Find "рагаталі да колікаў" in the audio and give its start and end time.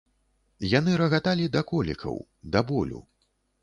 1.03-2.21